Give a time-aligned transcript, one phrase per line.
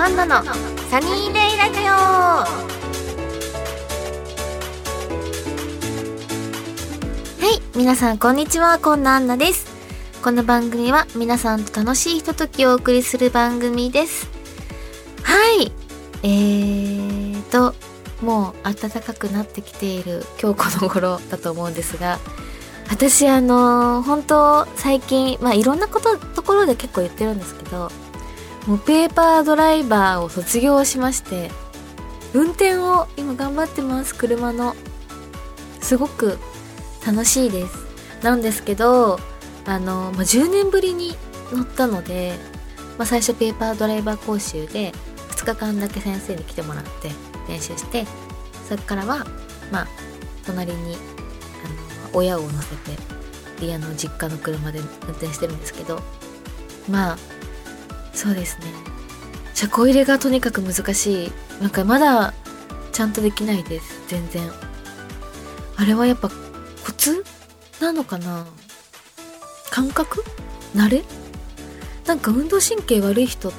[0.00, 1.92] アンナのサニーデイラジオ。
[1.92, 2.44] は
[7.42, 8.78] い皆さんこんにちは。
[8.78, 9.66] こんなアンナです。
[10.22, 14.28] この番組は皆さんと楽しいひとときをお送りする番組です。
[15.24, 15.72] はい。
[16.22, 17.74] えーと
[18.24, 22.20] もう暖かくなってきている今日この頃だと思うんですが
[22.88, 27.90] 私あの本当最近まあいろんなことところで結構言ってるんですけど
[28.68, 31.50] もうペーパードライバーを卒業しまして
[32.34, 34.76] 運転を今頑張ってます車の。
[35.80, 36.38] すごく
[37.06, 37.86] 楽しいです。
[38.22, 39.18] なんですけど
[39.64, 41.16] あの、まあ、10年ぶりに
[41.50, 42.34] 乗ったので、
[42.98, 44.92] まあ、最初ペーパードライバー講習で
[45.30, 47.10] 2日間だけ先生に来てもらって
[47.48, 48.04] 練習して
[48.68, 49.24] それからは
[49.72, 49.88] まあ
[50.44, 50.96] 隣に
[51.64, 52.92] あの親を乗せて
[53.60, 56.02] リアの実家の車で運転してるんですけど
[56.90, 57.18] まあ
[58.18, 58.66] そうですね。
[59.54, 61.32] 車庫入れがとにかく難しい。
[61.62, 62.34] なんかまだ
[62.90, 64.02] ちゃんとできないです。
[64.08, 64.50] 全然。
[65.76, 67.24] あれはやっぱコツ
[67.80, 68.44] なのかな？
[69.70, 70.24] 感覚？
[70.74, 71.04] 慣れ？
[72.06, 73.52] なんか運動神経悪い人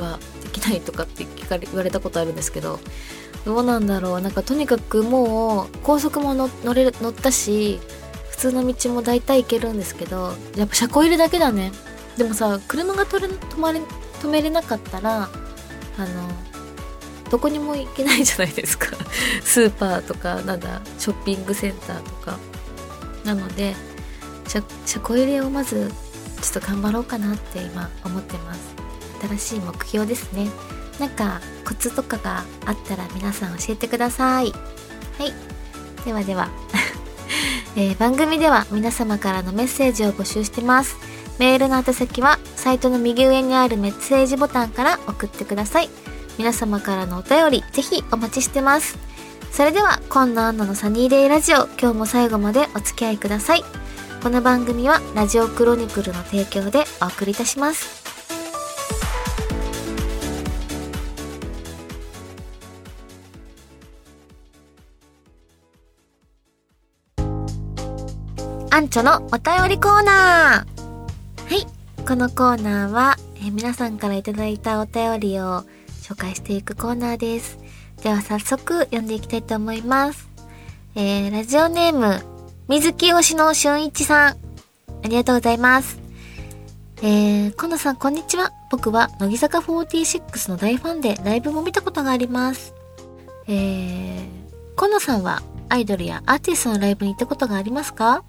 [0.00, 2.80] はできないとかって聞かれ言われたことあるんですけど
[3.44, 4.20] どうなんだろう？
[4.20, 7.78] なんかとにかくもう高速も乗れ乗ったし
[8.30, 11.70] 普通の道も大体行けるんですけどやっぱ車庫入れだけだね。
[12.16, 13.80] でもさ車が取れ止まれ
[14.20, 15.28] 止めれなかったら
[15.98, 16.28] あの
[17.30, 18.96] どこにも行けないじゃないですか。
[19.42, 22.38] スーパーとかなんだショッピングセンターとか。
[23.24, 23.74] なので
[24.46, 25.90] 車車庫入れをまず
[26.42, 28.60] ちょっと頑張ろうかなって今思ってます。
[29.26, 30.48] 新しい目標ですね。
[31.00, 34.52] なんかコツとかがあったら皆さん教えてください。
[35.18, 35.32] はい。
[36.04, 36.50] ではでは、
[37.76, 40.96] えー、番組では皆様からのメッセージを募集してます。
[41.38, 45.90] メールの宛先はサイトの右上にあるメッセージボタンから送ってください。
[46.38, 48.98] 皆様からのお便りぜひお待ちしてます。
[49.50, 53.64] それでは今野アンナのサニーデイラジオ今日も最後までお付き合いください。
[54.22, 58.02] この番組はラジオクロニクルの提供でお送りいたします。
[68.70, 70.73] アンチョのお便りコーナー。
[72.06, 75.64] このコーナーは、え、皆さんから頂いたお便りを
[76.02, 77.58] 紹介していくコーナーです。
[78.02, 80.28] では早速読んでいきたいと思います。
[80.94, 82.22] えー、ラジオネーム
[82.68, 84.36] 水木推しの俊一さん。
[85.02, 85.98] ありがとうございます。
[87.02, 88.52] えー、コノさんこんにちは。
[88.70, 92.74] 僕は乃木坂46の大ファンでライブも見たことがあります。
[93.48, 94.24] えー、
[94.76, 98.24] コノさんはアイドルやアーティストのライブに行ったことがありますか？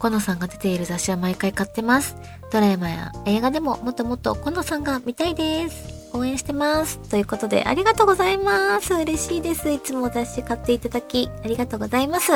[0.00, 2.16] コノさんが出ている雑誌は毎回買ってます。
[2.50, 6.10] ドラマや映画でももっともっとコノさんが見たいです。
[6.14, 6.98] 応援してます。
[7.10, 8.94] ということで、ありがとうございます。
[8.94, 9.70] 嬉しいです。
[9.70, 12.32] いつも雑誌買っていただき、ありがとうございます。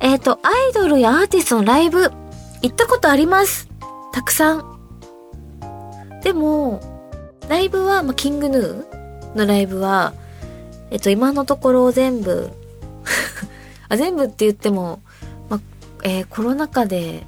[0.00, 2.10] えっ、ー、と、アイドルやアーティストのライブ、
[2.62, 3.68] 行ったことあります。
[4.12, 4.78] たくさん。
[6.22, 6.80] でも、
[7.50, 10.14] ライブは、ま、キングヌーのライブは、
[10.90, 12.50] えっと、今のところ全部
[13.90, 15.02] あ、全部って言っても、
[16.04, 17.24] えー、コロナ禍で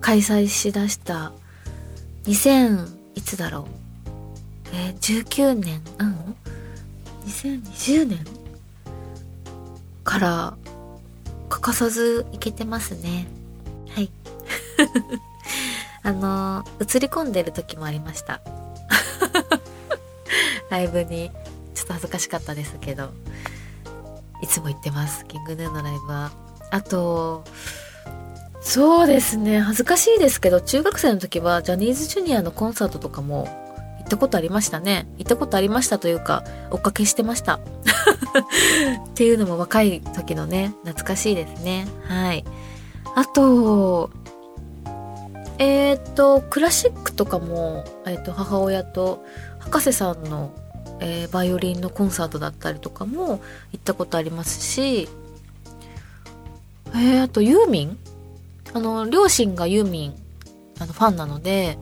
[0.00, 1.32] 開催しだした
[2.24, 3.64] 2000いつだろう？
[4.74, 6.36] えー、19年うん
[7.26, 8.24] ？2020年
[10.04, 10.56] から
[11.48, 13.26] 欠かさず行けてますね。
[13.90, 14.10] はい。
[16.02, 18.40] あの、映り込んでる時もありました。
[20.70, 21.30] ライブに。
[21.74, 23.10] ちょっと恥ずかしかったですけど。
[24.42, 25.24] いつも行ってます。
[25.26, 26.32] キングヌーのライブは。
[26.72, 27.44] あと、
[28.62, 33.46] そうですね、恥ずかしいですけど、中学生の時はジャニーズジュニアのコンサートとかも
[33.98, 35.06] 行ったことありましたね。
[35.18, 37.60] 行ったことありましたというか、追っかけしてました。
[39.04, 41.86] っていうのも若い時のね、懐かしいですね。
[42.08, 42.44] はい。
[43.16, 44.10] あと、
[45.58, 49.22] えっ、ー、と、クラシックとかも、えっ、ー、と、母親と
[49.58, 50.52] 博士さんの、
[51.00, 53.42] えー、バイオリンのコンサートだったりとかも
[53.72, 55.10] 行ったことありますし、
[56.94, 57.98] えー、あとユーミン？
[58.74, 60.14] あの、両親がユーミン、
[60.78, 61.78] あの、ファンなので、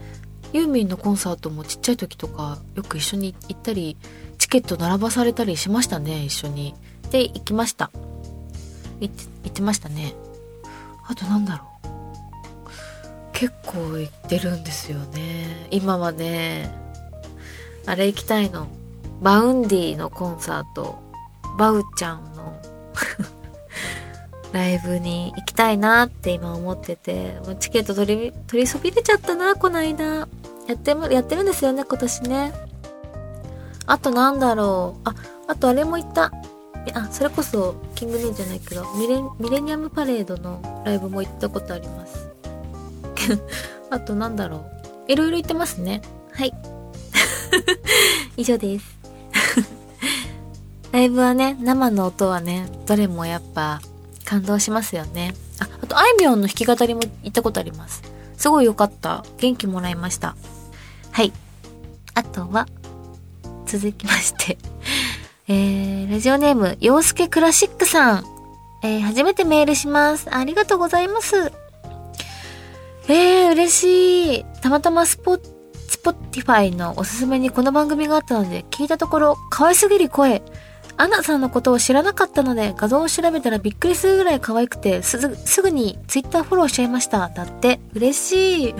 [0.53, 3.97] ユーミンのコンサートもちっちゃい時とかよく一緒に行ったり、
[4.39, 6.75] チケット並ばされたりしましたね、一緒に。
[7.11, 7.91] で、行きました。
[9.01, 10.15] 行って、行ってましたね。
[11.07, 11.71] あとなんだろう。
[13.33, 15.69] 結構行ってるんですよね。
[15.71, 16.75] 今はね、
[17.87, 18.67] あれ行きたいの。
[19.23, 20.99] Vaundy のコンサート。
[21.57, 22.61] バウちゃんの
[24.53, 30.29] ライブに行きたいなって今思ってて、もうチケット取り、取りそびれちゃったな、この間。
[30.67, 32.53] やっても、やってるんですよね、今年ね。
[33.87, 35.01] あとなんだろう。
[35.09, 35.15] あ、
[35.49, 36.33] あとあれも言った。
[36.95, 42.29] あ、それこそ、キングネーじゃないけど、ミレミレニアムパレードのライブも行ったことあります。
[43.91, 44.65] あとなんだろ
[45.09, 45.13] う。
[45.13, 46.03] いろいろ言ってますね。
[46.33, 46.53] はい。
[48.37, 48.99] 以上です。
[50.93, 53.81] ライブはね、生の音はね、どれもやっぱ
[54.31, 55.35] 感動しますよね。
[55.59, 58.01] あ、あとあいみょんの弾き語りも行ったことあります。
[58.37, 59.25] すごい良かった。
[59.39, 60.37] 元気もらいました。
[61.11, 61.33] はい。
[62.15, 62.69] あとは、
[63.67, 64.57] 続きまして。
[65.49, 68.25] えー、ラジオネーム、洋介クラシックさん。
[68.85, 70.33] えー、初めてメールします。
[70.33, 71.51] ありがとうございます。
[73.09, 74.45] えー、嬉しい。
[74.63, 75.41] たまたまスポッ、
[75.89, 80.41] スポティファイのおすすめにこの番組があったので、聞いたところ、可愛すぎる声。
[81.01, 87.29] アンナさんのことを知らなかったので、画像を調べたらびっくりするぐらい可愛くて、すぐ、すぐにツイッターフォローしちゃいました。
[87.35, 88.75] だって、嬉しい。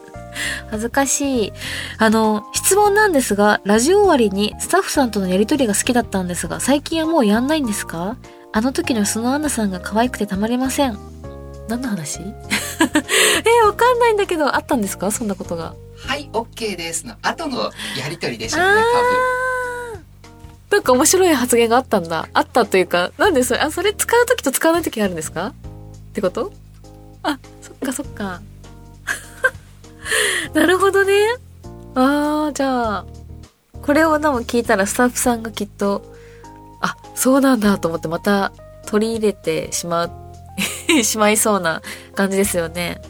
[0.70, 1.52] 恥ずかしい。
[1.98, 8.16] あの、質問なんですが、ラジオ終わりにスタッフさんとのやりとりが好きだったんですが、最近はもうやんないんですか？
[8.52, 10.98] あの時のそのアンナさんが可愛くてたまりません。
[11.68, 12.20] 何の話？
[12.22, 15.10] え、わかんないんだけど、あったんですか？
[15.10, 15.74] そんなことが。
[16.06, 19.39] はい、OK ですの後のやりとりでしょうね、あー
[20.70, 22.28] なんか面白い発言があったんだ。
[22.32, 25.48] あったというか、なんでそれ、あ、それ使う時と使わない時があるんですか？
[25.48, 25.52] っ
[26.12, 26.52] てこと？
[27.22, 28.40] あ、そっかそっか。
[30.54, 31.12] なるほどね。
[31.94, 33.06] あー、じゃあ、
[33.82, 36.02] これをでも聞いたらスタッフさんがきっと、
[36.80, 38.52] あ、そうなんだと思ってまた
[38.86, 40.10] 取り入れてしまう、
[41.02, 41.82] しまいそうな
[42.14, 43.00] 感じですよね。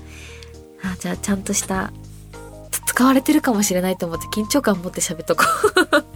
[0.82, 1.92] あ、じゃあちゃんとした、
[2.86, 5.44] 使われてるかもしれないと思って緊張感持って喋っとこ
[5.92, 6.09] う。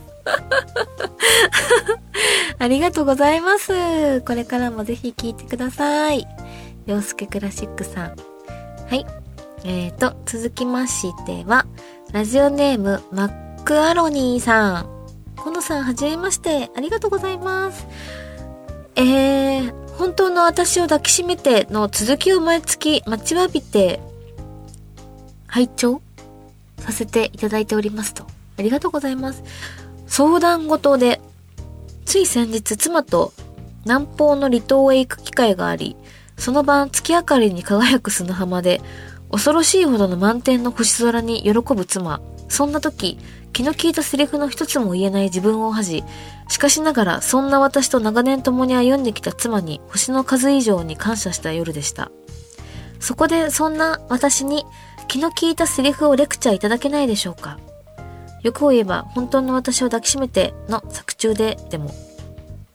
[2.58, 4.20] ありがとうございます。
[4.22, 6.26] これからもぜひ聞いてください。
[6.86, 8.16] 洋介クラシックさん。
[8.88, 9.06] はい。
[9.64, 11.66] えーと、続きましては、
[12.12, 14.94] ラジオネーム、マックアロニーさん。
[15.36, 16.70] このさん、はじめまして。
[16.76, 17.86] ありがとうございます。
[18.96, 24.00] えー、本当の私を抱きしめての続きを毎月待ちわびて、
[25.46, 26.02] 拝聴
[26.78, 28.24] させていただいておりますと。
[28.58, 29.42] ありがとうございます。
[30.06, 31.20] 相談事で、
[32.14, 33.32] つい先日妻と
[33.84, 35.96] 南方の離島へ行く機会があり、
[36.38, 38.80] その晩月明かりに輝く砂浜で、
[39.32, 42.20] 恐ろしいほどの満天の星空に喜ぶ妻。
[42.48, 43.18] そんな時、
[43.52, 46.04] 気の利いたセリフの一つも言えない自分を恥じ、
[46.46, 52.12] しかしながらそんな私と長年共に歩んできた妻に星の数以上に感謝した夜でした。
[53.00, 54.64] そこでそんな私に
[55.08, 57.58] 気の利いたセリフをレクチャーいただけないでしょうか
[58.44, 61.90] 欲を言えば本当の私を抱きしめての作中ででも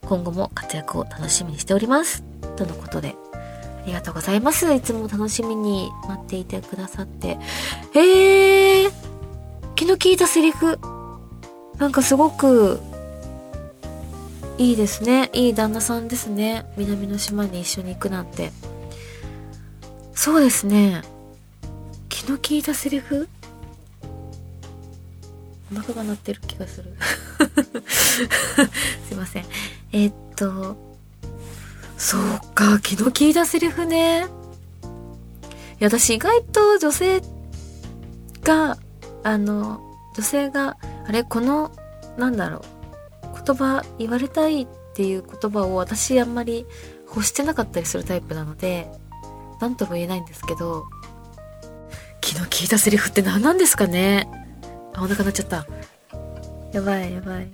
[0.02, 2.24] 今後も活躍を楽しみにしております。
[2.58, 3.16] とのことで。
[3.82, 4.72] ありがとうございます。
[4.74, 7.40] いつも楽しみに待っていてくださって。
[7.96, 8.92] えー、
[9.76, 10.78] 気の利いたセリフ。
[11.78, 12.82] なんかすごく、
[14.58, 15.30] いいですね。
[15.34, 16.66] いい旦那さんですね。
[16.76, 18.52] 南の島に一緒に行くなんて。
[20.14, 21.02] そうですね。
[22.10, 23.30] 気の利いたセリフ？
[25.72, 26.96] お腹が鳴ってる気がする。
[29.08, 29.46] すいません。
[29.92, 30.76] えーっと、
[31.98, 32.22] そう
[32.56, 34.26] か、気の利いたセリフね。
[35.80, 37.22] いや、私意外と女性
[38.44, 38.78] が、
[39.24, 39.82] あの、
[40.16, 41.72] 女性が、あれ、この、
[42.18, 42.64] なんだろ
[43.24, 46.66] う、言葉、言われたいっていう言葉を私あんまり
[47.08, 48.90] 欲してなかったりするタイプなので、
[49.60, 50.86] なんとも言えないんですけど、
[52.22, 54.30] 気の利いたセリフって何なんですかね
[54.94, 55.66] あ、お腹鳴っちゃった。
[56.72, 57.48] やばい、やばい。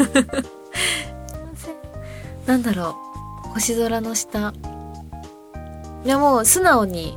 [2.46, 2.96] なんだろ
[3.46, 3.48] う。
[3.50, 4.54] 星空の下。
[6.04, 7.16] いや、もう素直に、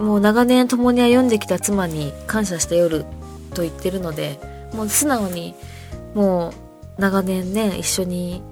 [0.00, 3.04] もう長年共に歩んできた妻に感謝した夜
[3.54, 4.40] と言ってるので、
[4.72, 5.54] もう素直に、
[6.14, 8.42] もう長年ね、一緒に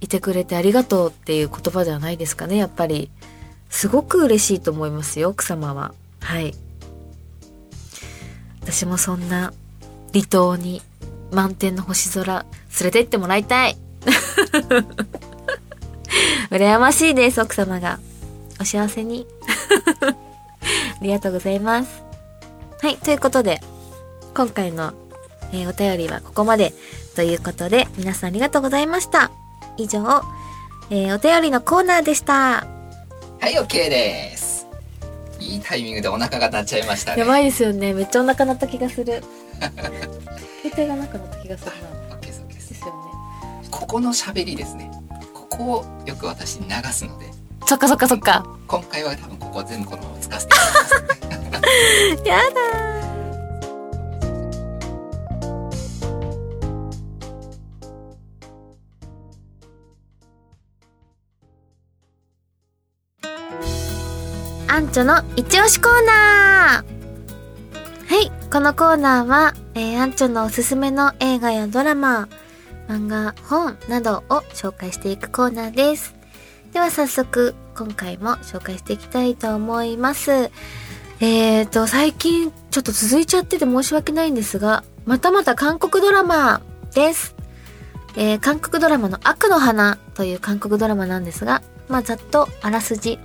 [0.00, 3.10] いてくれてありがとうっていう言葉ではないですかね、やっぱり。
[3.70, 5.94] すごく嬉しいと思いますよ、奥様は。
[6.20, 6.54] はい。
[8.70, 9.54] 私もそんな
[10.12, 10.82] 離島に
[11.32, 12.44] 満天の星空
[12.80, 13.78] 連れて行ってもらいたい。
[16.50, 17.98] 羨ましいです、奥様が。
[18.60, 19.26] お幸せに。
[21.00, 22.02] ありがとうございます。
[22.82, 23.62] はい、ということで、
[24.34, 24.92] 今回の、
[25.52, 26.74] えーお便りはここまで
[27.16, 29.30] ということで、皆さんありがとうございました。
[29.78, 30.22] 以上、
[30.90, 32.66] えーお便りのコーナーでした。
[33.40, 34.37] はい、OK です。
[35.48, 37.20] いいタイミングでお腹が鳴っちゃいましたね。
[37.20, 37.94] やばいですよね。
[37.94, 39.24] めっちゃお腹鳴った気がする。
[40.62, 41.70] 携帯がなくなった気がする
[42.10, 42.16] な。
[42.16, 42.92] OK です、OK ですですよね。
[43.70, 44.90] ここの喋りですね。
[45.32, 47.26] ここをよく私に流すので、
[47.66, 48.46] そっかそっかそっか。
[48.66, 51.64] 今回は多分ここ全部このまま使わせていただきます。
[52.28, 52.97] やだ
[64.78, 72.28] アンチョの一押しコーナーはい、このコーナーは、えー、アンチョのおすすめの映画やドラマ、
[72.86, 76.14] 漫画、本などを紹介していくコーナーです。
[76.72, 80.30] では早速、今回も紹介していきたいと思います。
[80.30, 86.60] えーと、最近ちょっと続いちゃってて申し訳ないんですが、またまた韓国ドラマ
[86.94, 87.34] です。
[88.14, 93.18] えー、韓国ドラマの悪の花という韓国ドラマなんですが、まあ、ざっとあらすじ。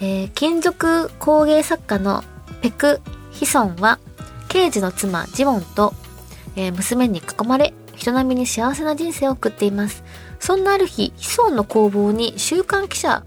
[0.00, 2.22] えー、金属工芸作家の
[2.60, 3.00] ペク・
[3.30, 3.98] ヒソンは、
[4.48, 5.94] 刑事の妻ジウォンと、
[6.56, 10.04] えー娘に囲まれ、人並みに幸せな人生を送っています。
[10.40, 13.22] そんなある日、ヒソンの工房に週刊記者、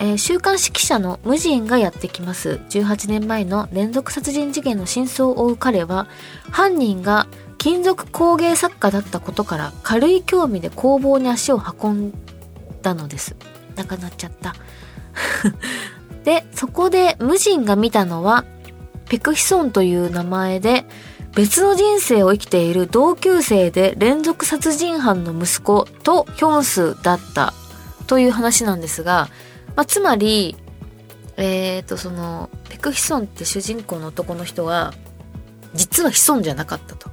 [0.00, 2.60] えー週刊誌記者の無人がやってきます。
[2.70, 6.06] 18年前の連続殺人事件の真相を追う彼は、
[6.50, 7.26] 犯人が
[7.58, 12.14] 金属工芸作家だったことから軽い興味で工房に足を運ん
[12.82, 13.36] だのです。
[13.76, 14.54] なくなっちゃった。
[16.24, 18.44] で、そこで無人が見たのは、
[19.06, 20.86] ペクヒソンという名前で、
[21.34, 27.52] 別の人生を生きている同級生で連続殺人犯の息子とヒョンスだった
[28.06, 29.28] という話なんですが、
[29.74, 30.56] まあ、つまり、
[31.36, 34.94] えーと、その、ペクヒソンって主人公の男の人は、
[35.74, 37.10] 実はヒソンじゃなかったと。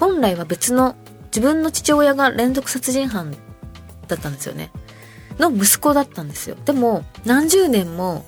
[0.00, 0.96] 本来は別の
[1.26, 3.36] 自分の父親が連続殺人犯
[4.06, 4.70] だったんですよね。
[5.38, 6.56] の息子だったんですよ。
[6.64, 8.26] でも、何十年も、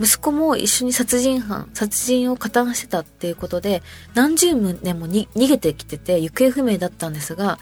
[0.00, 3.82] 息子も一緒に殺人犯、殺人を加担してたっていうことで、
[4.14, 7.58] 何十年も逃げてきてて、行方不明だったんですが、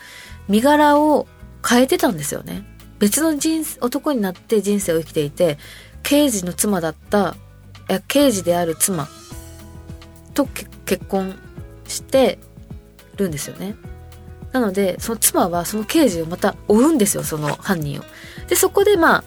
[0.48, 1.26] 身柄を
[1.66, 2.64] 変えてたんですよね。
[2.98, 5.58] 別の人、男になって人生を生きていて、
[6.02, 7.36] 刑事の妻だった、
[7.88, 9.08] いや刑事である妻
[10.34, 11.36] と結婚
[11.88, 12.38] して
[13.16, 13.74] るんですよね。
[14.52, 18.04] なので、その妻はその刑事をまた追うんですよ、その犯人を。
[18.50, 19.24] で、そこでまあ、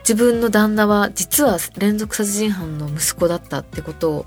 [0.00, 4.26] 自分の旦那は実は連続殺人犯の息子だったってことを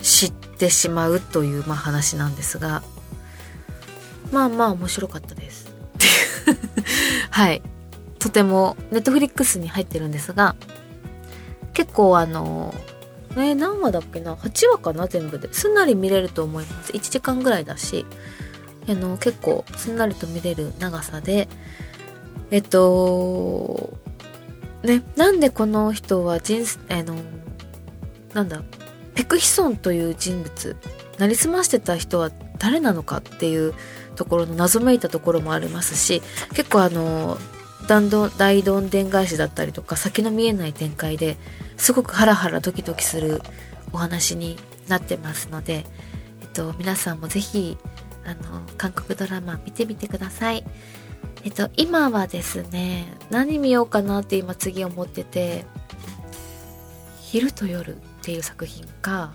[0.00, 2.82] 知ってしまうというまあ話なんですが、
[4.32, 5.72] まあまあ面白かったです。
[7.30, 7.62] はい。
[8.18, 10.56] とても、ネットフリックスに入ってるんですが、
[11.74, 12.74] 結構あの、
[13.36, 15.52] えー何話だっけな ?8 話かな全部で。
[15.52, 16.92] すんなり見れると思います。
[16.92, 18.04] 1時間ぐらいだし、
[18.88, 21.48] あの、結構すんなりと見れる長さで、
[22.50, 23.92] えっと、
[24.82, 27.16] ね、なんでこの人は人、あの、
[28.34, 28.62] なんだ、
[29.14, 30.76] ペクヒソンという人物、
[31.18, 33.74] なりすましてた人は誰なのかっていう
[34.14, 36.22] ところの謎めいたところもありますし、
[36.54, 37.38] 結構あの、
[37.86, 41.36] 大どん大どんでん返しだったりとか先の見えない展開で
[41.76, 43.40] すごくハラハラドキドキする
[43.92, 45.84] お話になってますので、
[46.42, 47.78] えっと、皆さんもぜひ
[48.24, 50.64] あの韓国ドラマ見てみてください。
[51.46, 55.64] えっと、今はですね、何見ようかなって今次思ってて、
[57.20, 59.32] 昼と夜っていう作品か、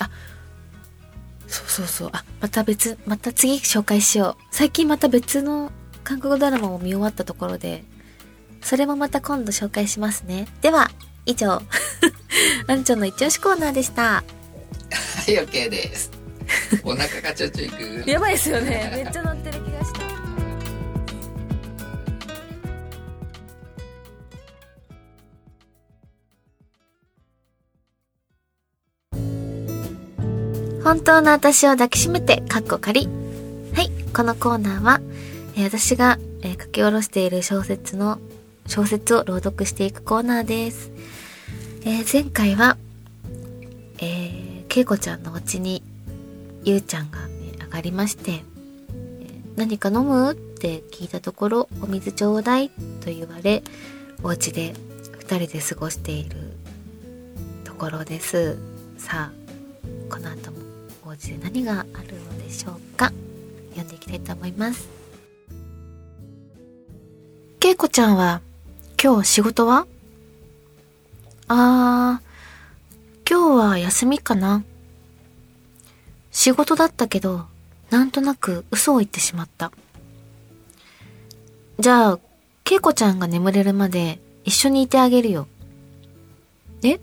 [0.00, 0.10] あ、
[1.46, 4.44] そうそうそう、あ、また別、また次紹介しよう。
[4.50, 5.72] 最近また別の
[6.04, 7.82] 韓国ドラマも見終わったところで、
[8.60, 10.46] それもまた今度紹介しますね。
[10.60, 10.90] では、
[11.24, 11.52] 以上、
[12.68, 14.02] アンチョンの一押しコーナーでした。
[14.02, 14.24] は
[15.26, 16.10] い OK です
[16.82, 18.92] お腹がちょちょいく やばいですよね。
[18.94, 19.99] めっちゃ乗ってる気がした。
[30.90, 33.06] 本当の私を抱きしめて、かっこ仮。
[33.74, 35.00] はい、このコーナーは、
[35.54, 38.18] えー私が、えー書き下ろしている小説の、
[38.66, 40.90] 小説を朗読していくコーナーです。
[41.84, 42.76] えー前回は、
[44.00, 45.84] えー、けいこちゃんのお家に
[46.64, 48.42] ゆうちゃんが、ね、上がりまして、え
[49.54, 53.62] 何か飲むって聞いたところ、お水ちょうだいと言われ、
[54.24, 54.74] お家で
[55.20, 56.36] 二人で過ごしている
[57.62, 58.58] ところです。
[58.98, 59.32] さあ、
[60.12, 60.59] この後も
[61.20, 63.12] お家で何があるのでしょうか？
[63.70, 64.88] 読んでいきたいと思います。
[67.58, 68.40] けいこちゃんは、
[69.02, 69.86] 今日仕事は？
[71.48, 74.64] あー、今日は休みかな。
[76.30, 77.44] 仕事だったけど、
[77.90, 79.72] なんとなく嘘を言ってしまった。
[81.78, 82.18] じゃあ、
[82.64, 85.46] けいこちゃんが眠れるまで一緒にいてあげるよ。
[86.82, 86.98] え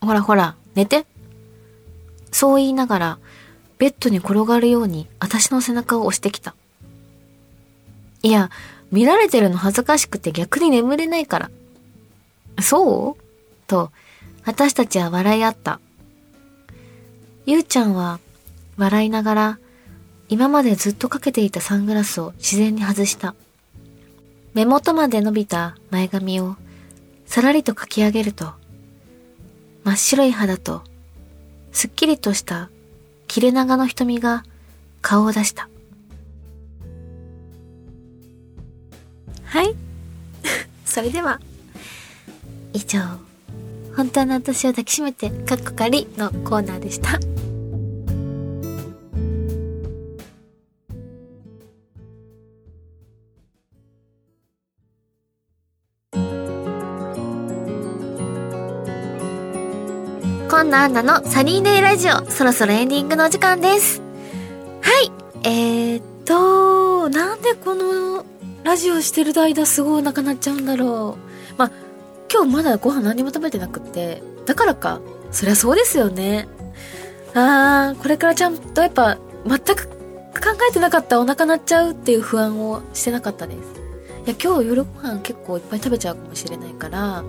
[0.00, 1.04] ほらほら、寝て。
[2.30, 3.18] そう言いながら、
[3.78, 6.54] ベッドに転がるように私の背中を押してきた。
[8.22, 8.50] いや、
[8.90, 11.50] 見られてるの恥ずかしくて逆に眠れないから。
[12.60, 13.22] そう？
[13.66, 13.92] と、
[14.44, 15.80] 私たちは笑い合った。
[17.46, 18.18] ゆうちゃんは
[18.76, 19.58] 笑いながら
[20.28, 23.34] 今までずっとかけていたサングラスを自然に外した。
[24.54, 26.56] 目元まで伸びた前髪を
[27.26, 28.54] さらりと書き上げると、
[29.84, 30.82] 真っ白い肌と、
[31.72, 32.70] すっきりとした
[33.26, 34.44] 切れ長の瞳が
[35.02, 35.68] 顔を出した。
[39.44, 39.74] はい。
[40.84, 41.40] それでは、
[42.72, 43.00] 以上、
[43.96, 47.18] 本当の私を抱きしめて、かっこかりのコーナーでした。
[60.68, 64.02] んなアンナのサニーデイラジオ、そろそろエンディングのお時間です。
[64.82, 65.10] はい。
[65.42, 68.26] えー、っと、なんでこの
[68.64, 71.16] ラジオしてる間すごいお腹鳴っちゃうんだろ
[71.54, 71.54] う。
[71.56, 71.70] まあ、
[72.30, 75.00] 今日まだご飯何も食べてなくって、だからか。
[75.30, 76.46] そりゃそうですよね。
[77.32, 79.94] あー、これからちゃんとやっぱ、全く考
[80.68, 83.58] えてなかったお腹鳴っちゃうっていう不安をしてなかったです。
[84.26, 87.24] いや、今日夜ご飯結構いっぱい食べちゃうかもしれないから、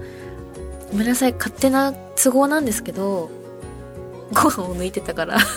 [0.92, 3.30] ごめんなさい、勝手な都合なんですけど、
[4.34, 5.40] ご飯を抜いてたから。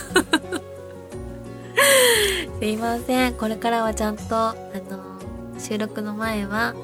[2.61, 3.35] すいません。
[3.35, 4.55] これからはちゃんと、あ
[4.91, 5.01] の、
[5.59, 6.75] 収録の前は、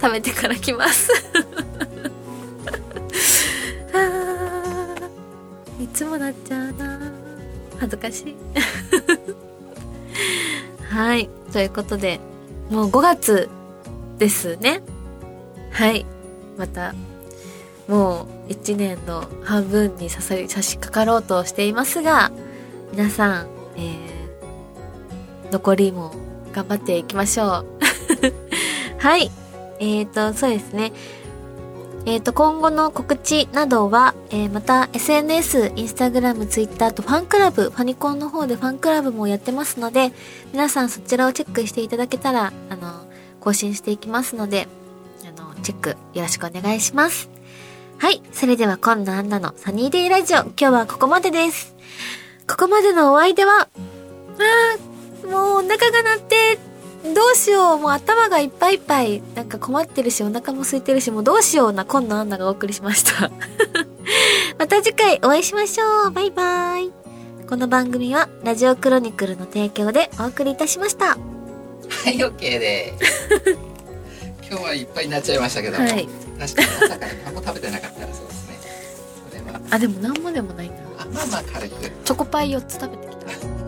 [0.00, 1.12] 食べてから来ます。
[5.78, 6.98] いつもなっちゃうな
[7.78, 8.36] 恥ずかしい。
[10.88, 11.28] はい。
[11.52, 12.20] ということで、
[12.70, 13.48] もう5月
[14.18, 14.82] ですね。
[15.70, 16.06] はい。
[16.56, 16.94] また、
[17.90, 22.30] もう1年の半分に差し掛かろうとしていますが、
[22.92, 26.14] 皆さん、えー、残りも
[26.52, 27.66] 頑張っていきましょう。
[28.98, 29.32] はい。
[29.80, 30.92] えーと、そうですね。
[32.06, 40.12] えーと、今後の告知などは、えーまた SNS、インスタグラム、ツイッターとファンクラブ、ファニコンの方でファンクラブもやってますので、
[40.52, 43.04] 皆さんそちらをチェックしていただけたら、あの、
[43.40, 44.68] 更新していきますので、
[45.24, 47.39] あの、チェックよろしくお願いします。
[48.00, 48.22] はい。
[48.32, 51.76] それでは今度アンナのサニーデイラジオ、今日はここまでです。
[52.48, 56.58] ここまでのお相手は、あー、もうお腹が鳴って、
[57.14, 63.30] どうしよう、もう頭がいっぱいいっぱい、なんか困ってるし、お腹も空いてるし、もうどうしような、今度アンナがお送りしました。
[64.58, 66.10] また次回お会いしましょう。
[66.10, 66.90] バイバイ。
[67.50, 71.08] この番組は、ラジオクロニクルの提供でお送りいたしました。
[71.08, 71.18] は
[72.06, 73.58] い、OK です。
[74.48, 78.58] 今日はいっぱいになっちゃいましたけども、はい確かに朝から何も食べてなかったらそうですね。
[79.30, 80.76] それは、あ、でもなんもでもないな。
[80.98, 81.76] あまあまあ軽く。
[81.82, 83.59] チョコパイ4つ食べてきた。